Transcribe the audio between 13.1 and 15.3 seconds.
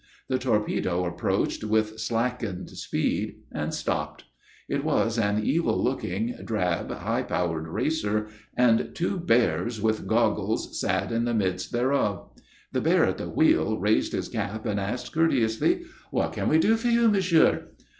the wheel raised his cap and asked